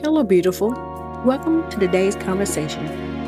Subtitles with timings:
[0.00, 0.70] Hello, beautiful.
[1.24, 2.86] Welcome to today's conversation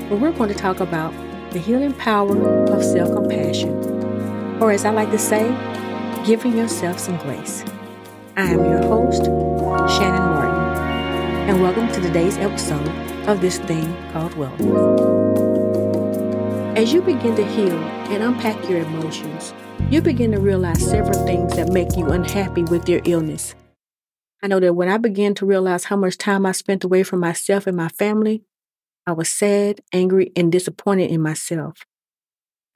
[0.08, 1.12] where we're going to talk about
[1.52, 2.36] the healing power
[2.72, 3.70] of self compassion,
[4.60, 5.46] or as I like to say,
[6.26, 7.64] giving yourself some grace.
[8.36, 9.24] I am your host,
[9.96, 12.88] Shannon Martin, and welcome to today's episode
[13.28, 15.14] of this thing called wellness.
[16.76, 17.78] As you begin to heal
[18.10, 19.54] and unpack your emotions,
[19.90, 23.54] you begin to realize several things that make you unhappy with your illness.
[24.44, 27.18] I know that when I began to realize how much time I spent away from
[27.18, 28.42] myself and my family,
[29.06, 31.86] I was sad, angry, and disappointed in myself.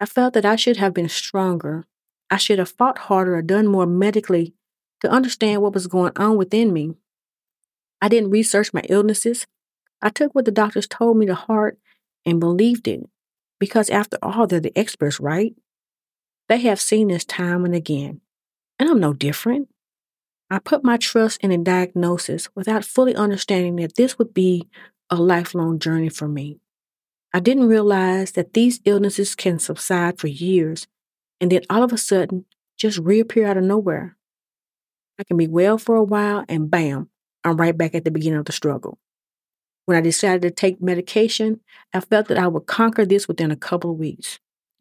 [0.01, 1.85] I felt that I should have been stronger.
[2.31, 4.55] I should have fought harder or done more medically
[5.03, 6.95] to understand what was going on within me.
[8.01, 9.47] I didn't research my illnesses.
[10.01, 11.79] I took what the doctors told me to heart
[12.25, 13.01] and believed it
[13.61, 15.55] because, after all, they're the experts, right?
[16.49, 18.23] They have seen this time and again,
[18.79, 19.69] and I'm no different.
[20.51, 24.69] I put my trust in a diagnosis without fully understanding that this would be
[25.11, 26.59] a lifelong journey for me.
[27.35, 30.87] I didn't realize that these illnesses can subside for years
[31.41, 34.17] and then all of a sudden just reappear out of nowhere.
[35.19, 37.11] I can be well for a while and bam,
[37.45, 38.99] I'm right back at the beginning of the struggle.
[39.87, 41.61] When I decided to take medication,
[41.93, 44.39] I felt that I would conquer this within a couple of weeks.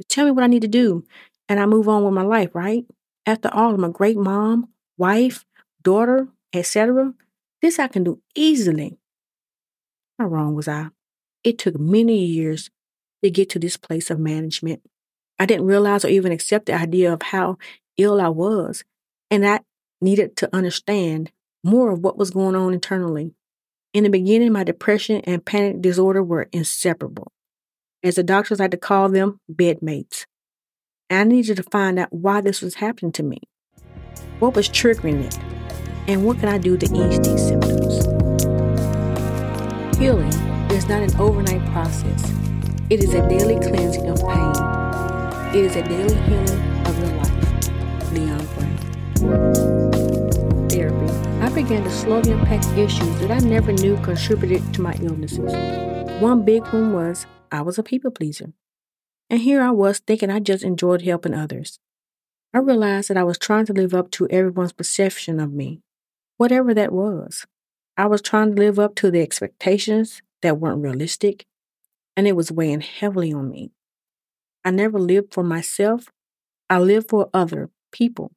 [0.10, 1.06] tell me what I need to do,
[1.50, 2.86] and I move on with my life, right?
[3.26, 5.46] After all, I'm a great mom, wife,
[5.88, 7.14] daughter, etc.
[7.62, 8.98] This I can do easily.
[10.20, 10.90] How wrong was I?
[11.46, 12.70] It took many years
[13.24, 14.82] to get to this place of management.
[15.40, 17.58] I didn't realize or even accept the idea of how
[17.98, 18.84] ill I was,
[19.32, 19.62] and I
[20.02, 21.32] needed to understand
[21.64, 23.34] more of what was going on internally.
[23.94, 27.32] In the beginning, my depression and panic disorder were inseparable.
[28.04, 30.26] As the doctors like to call them, bedmates.
[31.10, 33.40] I needed to find out why this was happening to me.
[34.40, 35.57] What was triggering it?
[36.10, 38.06] And what can I do to ease these symptoms?
[39.98, 40.32] Healing
[40.72, 42.32] is not an overnight process.
[42.90, 44.54] It is a daily cleansing of pain.
[45.54, 48.14] It is a daily healing of your life.
[48.14, 48.76] Leon Gray.
[50.70, 51.12] Therapy.
[51.42, 55.52] I began to slowly unpack issues that I never knew contributed to my illnesses.
[56.22, 58.54] One big one was I was a people pleaser.
[59.30, 61.80] And here I was thinking I just enjoyed helping others.
[62.54, 65.82] I realized that I was trying to live up to everyone's perception of me
[66.38, 67.46] whatever that was.
[67.98, 71.46] I was trying to live up to the expectations that weren't realistic,
[72.18, 73.72] and it was weighing heavily on me.
[74.66, 76.08] I never lived for myself,
[76.70, 78.32] I lived for other people.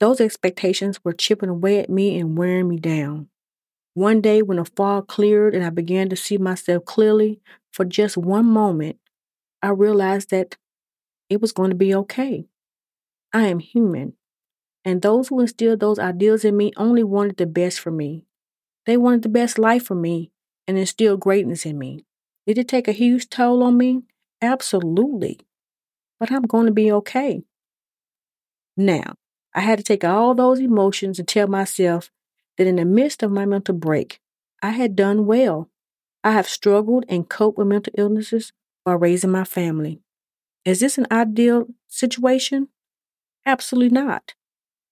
[0.00, 3.28] Those expectations were chipping away at me and wearing me down.
[3.94, 7.40] One day, when the fog cleared and I began to see myself clearly
[7.72, 8.98] for just one moment,
[9.62, 10.56] I realized that
[11.30, 12.46] it was going to be okay.
[13.32, 14.14] I am human.
[14.84, 18.24] And those who instilled those ideals in me only wanted the best for me.
[18.86, 20.30] They wanted the best life for me
[20.66, 22.04] and instilled greatness in me.
[22.46, 24.02] Did it take a huge toll on me?
[24.40, 25.40] Absolutely.
[26.18, 27.42] But I'm going to be okay.
[28.76, 29.14] Now,
[29.54, 32.10] I had to take all those emotions and tell myself
[32.56, 34.20] that in the midst of my mental break,
[34.62, 35.70] I had done well.
[36.22, 38.52] I have struggled and coped with mental illnesses
[38.84, 40.00] while raising my family.
[40.64, 42.68] Is this an ideal situation?
[43.46, 44.34] Absolutely not.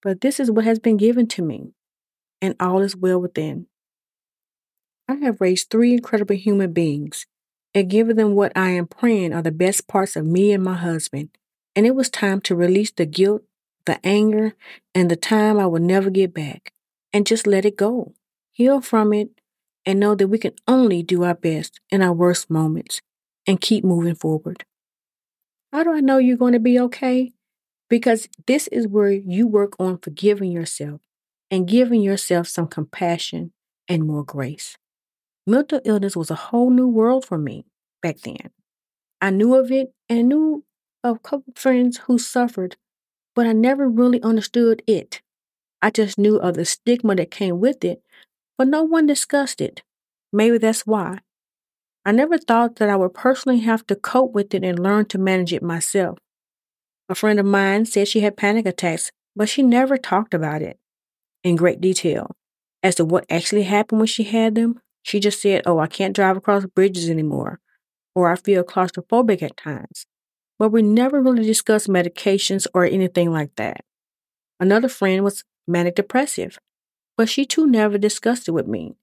[0.01, 1.73] But this is what has been given to me,
[2.41, 3.67] and all is well within.
[5.07, 7.25] I have raised three incredible human beings
[7.73, 10.75] and given them what I am praying are the best parts of me and my
[10.75, 11.29] husband.
[11.75, 13.43] And it was time to release the guilt,
[13.85, 14.53] the anger,
[14.95, 16.73] and the time I will never get back,
[17.13, 18.13] and just let it go.
[18.51, 19.29] Heal from it,
[19.85, 23.01] and know that we can only do our best in our worst moments
[23.47, 24.65] and keep moving forward.
[25.71, 27.31] How do I know you're going to be okay?
[27.89, 31.01] Because this is where you work on forgiving yourself
[31.49, 33.51] and giving yourself some compassion
[33.87, 34.77] and more grace.
[35.47, 37.65] Mental illness was a whole new world for me
[38.01, 38.51] back then.
[39.21, 40.65] I knew of it and knew
[41.03, 42.77] of a couple friends who suffered,
[43.35, 45.21] but I never really understood it.
[45.81, 48.03] I just knew of the stigma that came with it,
[48.57, 49.83] but no one discussed it.
[50.33, 51.19] Maybe that's why.
[52.05, 55.17] I never thought that I would personally have to cope with it and learn to
[55.17, 56.19] manage it myself.
[57.09, 60.77] A friend of mine said she had panic attacks, but she never talked about it
[61.43, 62.35] in great detail.
[62.83, 66.15] As to what actually happened when she had them, she just said, Oh, I can't
[66.15, 67.59] drive across bridges anymore,
[68.15, 70.05] or I feel claustrophobic at times.
[70.59, 73.85] But we never really discussed medications or anything like that.
[74.59, 76.59] Another friend was manic depressive,
[77.17, 78.95] but she too never discussed it with me.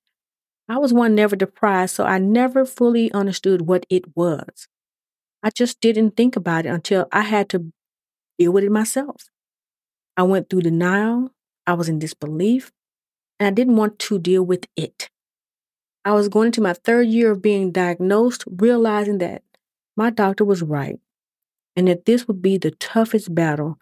[0.69, 4.69] I was one never depressed, so I never fully understood what it was.
[5.43, 7.73] I just didn't think about it until I had to
[8.39, 9.31] deal with it myself.
[10.17, 11.31] I went through denial,
[11.67, 12.73] I was in disbelief,
[13.39, 15.11] and I didn't want to deal with it.
[16.05, 19.43] I was going into my third year of being diagnosed, realizing that
[19.97, 21.01] my doctor was right
[21.75, 23.79] and that this would be the toughest battle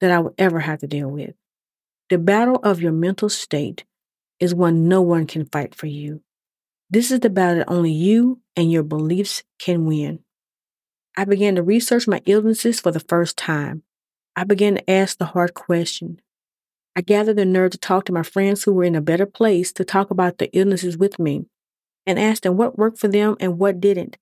[0.00, 1.34] that I would ever have to deal with.
[2.10, 3.84] The battle of your mental state
[4.40, 6.22] is one no one can fight for you.
[6.90, 10.20] This is the battle that only you and your beliefs can win.
[11.16, 13.84] I began to research my illnesses for the first time.
[14.34, 16.20] I began to ask the hard question.
[16.96, 19.72] I gathered the nerve to talk to my friends who were in a better place
[19.74, 21.46] to talk about the illnesses with me
[22.04, 24.16] and asked them what worked for them and what didn't.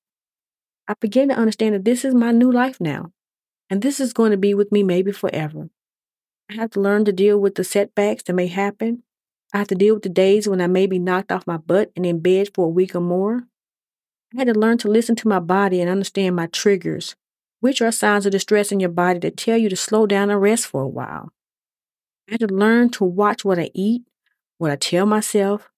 [0.86, 3.12] I began to understand that this is my new life now,
[3.70, 5.70] and this is going to be with me maybe forever.
[6.50, 9.02] I have to learn to deal with the setbacks that may happen.
[9.54, 11.90] I have to deal with the days when I may be knocked off my butt
[11.96, 13.44] and in bed for a week or more.
[14.34, 17.16] I had to learn to listen to my body and understand my triggers,
[17.60, 20.40] which are signs of distress in your body that tell you to slow down and
[20.40, 21.32] rest for a while.
[22.28, 24.04] I had to learn to watch what I eat,
[24.58, 25.68] what I tell myself,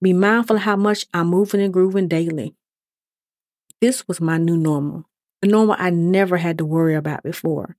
[0.00, 2.54] be mindful of how much I'm moving and grooving daily.
[3.80, 5.04] This was my new normal,
[5.42, 7.76] a normal I never had to worry about before,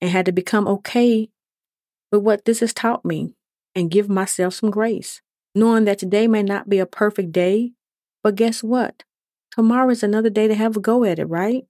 [0.00, 1.28] and had to become okay
[2.12, 3.34] with what this has taught me
[3.74, 5.22] and give myself some grace,
[5.54, 7.72] knowing that today may not be a perfect day,
[8.22, 9.02] but guess what?
[9.56, 11.64] Tomorrow is another day to have a go at it, right?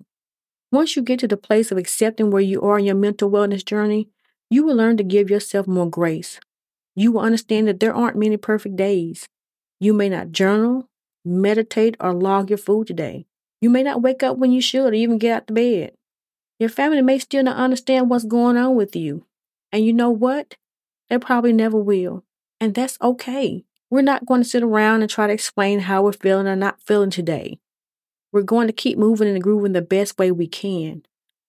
[0.73, 3.65] Once you get to the place of accepting where you are in your mental wellness
[3.65, 4.09] journey,
[4.51, 6.41] you will learn to give yourself more grace.
[6.97, 9.29] You will understand that there aren't many perfect days.
[9.79, 10.89] You may not journal,
[11.25, 13.27] meditate, or log your food today.
[13.61, 15.93] You may not wake up when you should or even get out of bed.
[16.59, 19.27] Your family may still not understand what's going on with you.
[19.71, 20.57] And you know what?
[21.09, 22.25] They probably never will.
[22.61, 23.65] And that's okay.
[23.91, 26.83] We're not going to sit around and try to explain how we're feeling or not
[26.83, 27.61] feeling today.
[28.37, 31.05] We're going to keep moving and grooving the best way we can,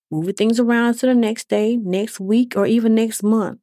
[0.09, 3.59] moving things around to the next day, next week, or even next month,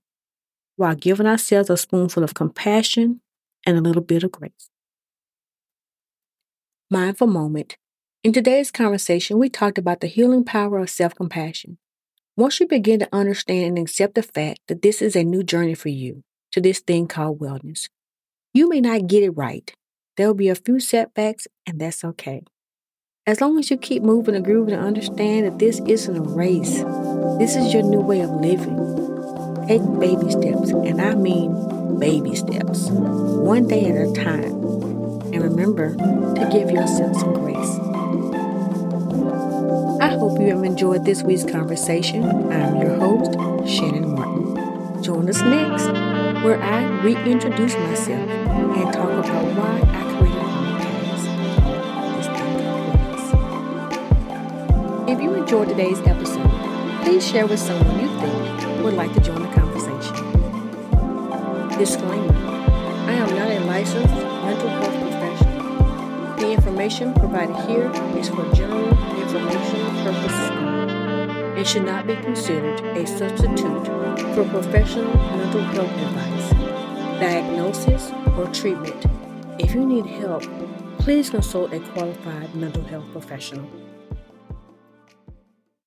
[0.76, 3.22] while giving ourselves a spoonful of compassion
[3.64, 4.68] and a little bit of grace.
[6.90, 7.78] Mindful moment.
[8.22, 11.78] In today's conversation, we talked about the healing power of self compassion.
[12.36, 15.72] Once you begin to understand and accept the fact that this is a new journey
[15.72, 16.22] for you
[16.52, 17.88] to this thing called wellness,
[18.52, 19.74] you may not get it right.
[20.18, 22.42] There will be a few setbacks, and that's okay.
[23.26, 26.84] As long as you keep moving and grooving and understand that this isn't a race,
[27.38, 28.76] this is your new way of living.
[29.66, 34.52] Take baby steps, and I mean baby steps, one day at a time.
[35.32, 37.78] And remember to give yourself some grace.
[40.02, 42.24] I hope you have enjoyed this week's conversation.
[42.52, 43.32] I'm your host,
[43.66, 45.02] Shannon Martin.
[45.02, 45.86] Join us next,
[46.44, 50.13] where I reintroduce myself and talk about why I
[55.14, 56.50] If you enjoyed today's episode,
[57.04, 60.12] please share with someone you think would like to join the conversation.
[61.78, 66.36] Disclaimer I am not a licensed mental health professional.
[66.36, 68.88] The information provided here is for general
[69.22, 70.50] informational purposes
[71.58, 73.86] and should not be considered a substitute
[74.34, 76.50] for professional mental health advice,
[77.20, 79.06] diagnosis, or treatment.
[79.60, 80.42] If you need help,
[80.98, 83.83] please consult a qualified mental health professional.